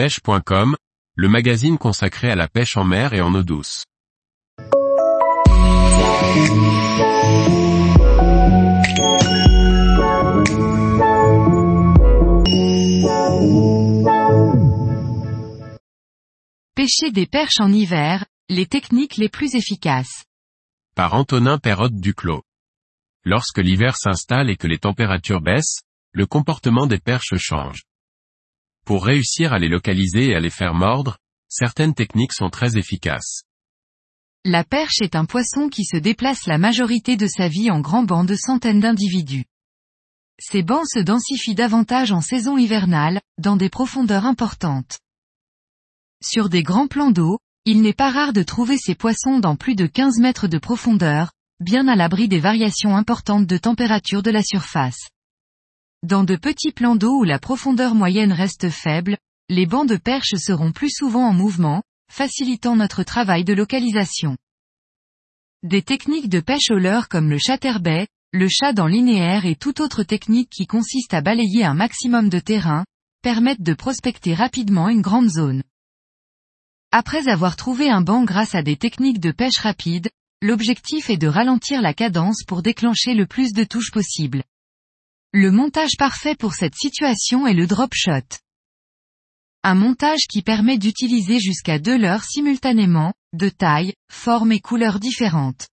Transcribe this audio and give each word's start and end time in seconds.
pêche.com, 0.00 0.76
le 1.14 1.28
magazine 1.28 1.76
consacré 1.76 2.30
à 2.30 2.34
la 2.34 2.48
pêche 2.48 2.78
en 2.78 2.84
mer 2.84 3.12
et 3.12 3.20
en 3.20 3.34
eau 3.34 3.42
douce. 3.42 3.84
Pêcher 16.74 17.10
des 17.12 17.26
perches 17.26 17.60
en 17.60 17.70
hiver, 17.70 18.24
les 18.48 18.64
techniques 18.64 19.18
les 19.18 19.28
plus 19.28 19.54
efficaces. 19.54 20.24
Par 20.96 21.12
Antonin 21.12 21.58
Perrotte 21.58 22.00
Duclos. 22.00 22.42
Lorsque 23.26 23.58
l'hiver 23.58 23.98
s'installe 23.98 24.48
et 24.48 24.56
que 24.56 24.66
les 24.66 24.78
températures 24.78 25.42
baissent, 25.42 25.82
le 26.12 26.24
comportement 26.24 26.86
des 26.86 27.00
perches 27.00 27.36
change. 27.36 27.82
Pour 28.84 29.04
réussir 29.04 29.52
à 29.52 29.58
les 29.58 29.68
localiser 29.68 30.30
et 30.30 30.34
à 30.34 30.40
les 30.40 30.50
faire 30.50 30.74
mordre, 30.74 31.18
certaines 31.48 31.94
techniques 31.94 32.32
sont 32.32 32.50
très 32.50 32.76
efficaces. 32.76 33.42
La 34.44 34.64
perche 34.64 35.00
est 35.02 35.16
un 35.16 35.26
poisson 35.26 35.68
qui 35.68 35.84
se 35.84 35.98
déplace 35.98 36.46
la 36.46 36.56
majorité 36.56 37.16
de 37.16 37.26
sa 37.26 37.48
vie 37.48 37.70
en 37.70 37.80
grands 37.80 38.04
bancs 38.04 38.26
de 38.26 38.36
centaines 38.36 38.80
d'individus. 38.80 39.44
Ces 40.38 40.62
bancs 40.62 40.86
se 40.86 40.98
densifient 40.98 41.54
davantage 41.54 42.12
en 42.12 42.22
saison 42.22 42.56
hivernale, 42.56 43.20
dans 43.36 43.56
des 43.56 43.68
profondeurs 43.68 44.24
importantes. 44.24 44.98
Sur 46.24 46.48
des 46.48 46.62
grands 46.62 46.86
plans 46.88 47.10
d'eau, 47.10 47.38
il 47.66 47.82
n'est 47.82 47.92
pas 47.92 48.10
rare 48.10 48.32
de 48.32 48.42
trouver 48.42 48.78
ces 48.78 48.94
poissons 48.94 49.38
dans 49.38 49.56
plus 49.56 49.74
de 49.74 49.86
15 49.86 50.18
mètres 50.18 50.48
de 50.48 50.56
profondeur, 50.56 51.32
bien 51.60 51.86
à 51.88 51.96
l'abri 51.96 52.26
des 52.26 52.38
variations 52.38 52.96
importantes 52.96 53.46
de 53.46 53.58
température 53.58 54.22
de 54.22 54.30
la 54.30 54.42
surface. 54.42 55.10
Dans 56.02 56.24
de 56.24 56.34
petits 56.34 56.72
plans 56.72 56.96
d'eau 56.96 57.20
où 57.20 57.24
la 57.24 57.38
profondeur 57.38 57.94
moyenne 57.94 58.32
reste 58.32 58.70
faible, 58.70 59.18
les 59.50 59.66
bancs 59.66 59.86
de 59.86 59.96
perche 59.96 60.34
seront 60.36 60.72
plus 60.72 60.88
souvent 60.88 61.28
en 61.28 61.34
mouvement, 61.34 61.82
facilitant 62.10 62.74
notre 62.74 63.02
travail 63.02 63.44
de 63.44 63.52
localisation. 63.52 64.38
Des 65.62 65.82
techniques 65.82 66.30
de 66.30 66.40
pêche 66.40 66.70
au 66.70 66.78
leurre 66.78 67.10
comme 67.10 67.28
le 67.28 67.36
chatterbait, 67.36 68.08
le 68.32 68.48
chat 68.48 68.72
dans 68.72 68.86
linéaire 68.86 69.44
et 69.44 69.56
toute 69.56 69.80
autre 69.80 70.02
technique 70.02 70.48
qui 70.48 70.66
consiste 70.66 71.12
à 71.12 71.20
balayer 71.20 71.64
un 71.64 71.74
maximum 71.74 72.30
de 72.30 72.38
terrain, 72.38 72.86
permettent 73.22 73.62
de 73.62 73.74
prospecter 73.74 74.32
rapidement 74.32 74.88
une 74.88 75.02
grande 75.02 75.28
zone. 75.28 75.62
Après 76.92 77.28
avoir 77.28 77.56
trouvé 77.56 77.90
un 77.90 78.00
banc 78.00 78.24
grâce 78.24 78.54
à 78.54 78.62
des 78.62 78.76
techniques 78.76 79.20
de 79.20 79.32
pêche 79.32 79.58
rapide, 79.58 80.08
l'objectif 80.40 81.10
est 81.10 81.18
de 81.18 81.28
ralentir 81.28 81.82
la 81.82 81.92
cadence 81.92 82.42
pour 82.46 82.62
déclencher 82.62 83.12
le 83.12 83.26
plus 83.26 83.52
de 83.52 83.64
touches 83.64 83.90
possible. 83.90 84.42
Le 85.32 85.52
montage 85.52 85.96
parfait 85.96 86.34
pour 86.34 86.54
cette 86.54 86.74
situation 86.74 87.46
est 87.46 87.54
le 87.54 87.68
drop 87.68 87.92
shot. 87.94 88.38
Un 89.62 89.76
montage 89.76 90.26
qui 90.28 90.42
permet 90.42 90.76
d'utiliser 90.76 91.38
jusqu'à 91.38 91.78
deux 91.78 91.96
leurres 91.96 92.24
simultanément, 92.24 93.12
de 93.32 93.48
taille, 93.48 93.94
forme 94.10 94.50
et 94.50 94.58
couleurs 94.58 94.98
différentes. 94.98 95.68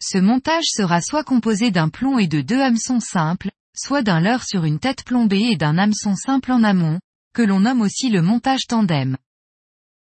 Ce 0.00 0.16
montage 0.16 0.64
sera 0.68 1.02
soit 1.02 1.22
composé 1.22 1.70
d'un 1.70 1.90
plomb 1.90 2.18
et 2.18 2.28
de 2.28 2.40
deux 2.40 2.62
hameçons 2.62 3.00
simples, 3.00 3.50
soit 3.76 4.00
d'un 4.00 4.20
leurre 4.20 4.44
sur 4.44 4.64
une 4.64 4.78
tête 4.78 5.04
plombée 5.04 5.50
et 5.50 5.56
d'un 5.56 5.76
hameçon 5.76 6.16
simple 6.16 6.50
en 6.50 6.64
amont, 6.64 6.98
que 7.34 7.42
l'on 7.42 7.60
nomme 7.60 7.82
aussi 7.82 8.08
le 8.08 8.22
montage 8.22 8.66
tandem. 8.66 9.18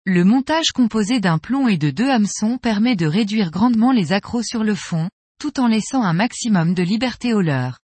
Le 0.06 0.24
montage 0.24 0.72
composé 0.74 1.20
d'un 1.20 1.40
plomb 1.40 1.68
et 1.68 1.78
de 1.78 1.90
deux 1.90 2.10
hameçons 2.10 2.58
permet 2.58 2.96
de 2.96 3.06
réduire 3.06 3.52
grandement 3.52 3.92
les 3.92 4.14
accros 4.14 4.44
sur 4.44 4.64
le 4.64 4.76
fond, 4.76 5.10
tout 5.40 5.60
en 5.60 5.68
laissant 5.68 6.04
un 6.04 6.14
maximum 6.14 6.74
de 6.74 6.84
liberté 6.84 7.34
au 7.34 7.42
leurre. 7.42 7.81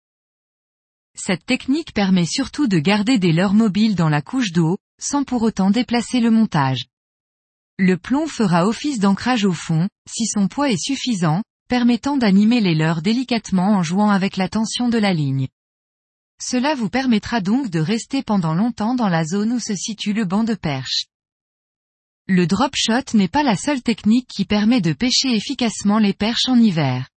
Cette 1.15 1.45
technique 1.45 1.93
permet 1.93 2.25
surtout 2.25 2.67
de 2.67 2.79
garder 2.79 3.19
des 3.19 3.31
leurres 3.31 3.53
mobiles 3.53 3.95
dans 3.95 4.09
la 4.09 4.21
couche 4.21 4.51
d'eau, 4.51 4.77
sans 4.99 5.23
pour 5.23 5.43
autant 5.43 5.69
déplacer 5.69 6.19
le 6.19 6.31
montage. 6.31 6.85
Le 7.77 7.97
plomb 7.97 8.27
fera 8.27 8.67
office 8.67 8.99
d'ancrage 8.99 9.45
au 9.45 9.53
fond, 9.53 9.87
si 10.09 10.25
son 10.25 10.47
poids 10.47 10.69
est 10.69 10.81
suffisant, 10.81 11.43
permettant 11.69 12.17
d'animer 12.17 12.61
les 12.61 12.75
leurres 12.75 13.01
délicatement 13.01 13.75
en 13.75 13.83
jouant 13.83 14.09
avec 14.09 14.37
la 14.37 14.49
tension 14.49 14.89
de 14.89 14.97
la 14.97 15.13
ligne. 15.13 15.47
Cela 16.41 16.75
vous 16.75 16.89
permettra 16.89 17.41
donc 17.41 17.69
de 17.69 17.79
rester 17.79 18.21
pendant 18.21 18.53
longtemps 18.53 18.95
dans 18.95 19.09
la 19.09 19.23
zone 19.23 19.53
où 19.53 19.59
se 19.59 19.75
situe 19.75 20.13
le 20.13 20.25
banc 20.25 20.43
de 20.43 20.55
perche. 20.55 21.05
Le 22.27 22.47
drop 22.47 22.73
shot 22.75 23.15
n'est 23.15 23.27
pas 23.27 23.43
la 23.43 23.55
seule 23.55 23.81
technique 23.81 24.27
qui 24.27 24.45
permet 24.45 24.81
de 24.81 24.93
pêcher 24.93 25.35
efficacement 25.35 25.99
les 25.99 26.13
perches 26.13 26.47
en 26.47 26.57
hiver. 26.57 27.09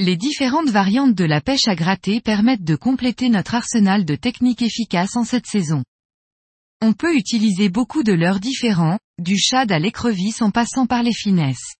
Les 0.00 0.16
différentes 0.16 0.70
variantes 0.70 1.16
de 1.16 1.24
la 1.24 1.40
pêche 1.40 1.66
à 1.66 1.74
gratter 1.74 2.20
permettent 2.20 2.62
de 2.62 2.76
compléter 2.76 3.28
notre 3.30 3.56
arsenal 3.56 4.04
de 4.04 4.14
techniques 4.14 4.62
efficaces 4.62 5.16
en 5.16 5.24
cette 5.24 5.46
saison. 5.46 5.82
On 6.80 6.92
peut 6.92 7.16
utiliser 7.16 7.68
beaucoup 7.68 8.04
de 8.04 8.12
leurres 8.12 8.38
différents, 8.38 9.00
du 9.18 9.36
shad 9.36 9.72
à 9.72 9.80
l'écrevisse 9.80 10.40
en 10.40 10.52
passant 10.52 10.86
par 10.86 11.02
les 11.02 11.12
finesses. 11.12 11.74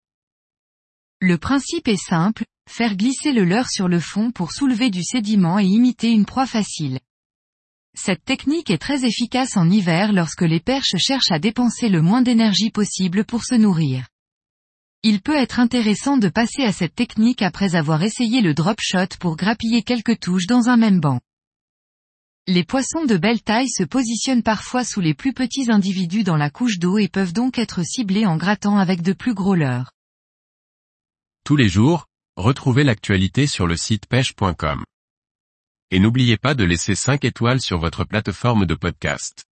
Le 1.20 1.38
principe 1.38 1.86
est 1.86 1.96
simple, 1.96 2.44
faire 2.68 2.96
glisser 2.96 3.30
le 3.30 3.44
leurre 3.44 3.70
sur 3.70 3.86
le 3.86 4.00
fond 4.00 4.32
pour 4.32 4.50
soulever 4.50 4.90
du 4.90 5.04
sédiment 5.04 5.60
et 5.60 5.66
imiter 5.66 6.10
une 6.10 6.26
proie 6.26 6.46
facile. 6.46 6.98
Cette 7.96 8.24
technique 8.24 8.70
est 8.70 8.78
très 8.78 9.04
efficace 9.04 9.56
en 9.56 9.70
hiver 9.70 10.12
lorsque 10.12 10.42
les 10.42 10.60
perches 10.60 10.96
cherchent 10.96 11.30
à 11.30 11.38
dépenser 11.38 11.88
le 11.88 12.02
moins 12.02 12.22
d'énergie 12.22 12.70
possible 12.70 13.24
pour 13.24 13.44
se 13.44 13.54
nourrir. 13.54 14.08
Il 15.04 15.20
peut 15.20 15.36
être 15.36 15.60
intéressant 15.60 16.16
de 16.16 16.28
passer 16.28 16.64
à 16.64 16.72
cette 16.72 16.96
technique 16.96 17.42
après 17.42 17.76
avoir 17.76 18.02
essayé 18.02 18.40
le 18.40 18.52
drop 18.52 18.78
shot 18.80 19.16
pour 19.20 19.36
grappiller 19.36 19.82
quelques 19.82 20.18
touches 20.18 20.46
dans 20.46 20.68
un 20.68 20.76
même 20.76 20.98
banc. 20.98 21.20
Les 22.48 22.64
poissons 22.64 23.04
de 23.04 23.16
belle 23.16 23.42
taille 23.42 23.68
se 23.68 23.84
positionnent 23.84 24.42
parfois 24.42 24.82
sous 24.82 25.00
les 25.00 25.14
plus 25.14 25.32
petits 25.32 25.70
individus 25.70 26.24
dans 26.24 26.36
la 26.36 26.50
couche 26.50 26.78
d'eau 26.78 26.98
et 26.98 27.06
peuvent 27.06 27.32
donc 27.32 27.58
être 27.58 27.84
ciblés 27.84 28.26
en 28.26 28.36
grattant 28.36 28.76
avec 28.78 29.02
de 29.02 29.12
plus 29.12 29.34
gros 29.34 29.54
leurres. 29.54 29.92
Tous 31.44 31.56
les 31.56 31.68
jours, 31.68 32.06
retrouvez 32.36 32.82
l'actualité 32.82 33.46
sur 33.46 33.66
le 33.66 33.76
site 33.76 34.06
pêche.com. 34.06 34.84
Et 35.90 36.00
n'oubliez 36.00 36.38
pas 36.38 36.54
de 36.54 36.64
laisser 36.64 36.94
5 36.94 37.24
étoiles 37.24 37.60
sur 37.60 37.78
votre 37.78 38.04
plateforme 38.04 38.66
de 38.66 38.74
podcast. 38.74 39.47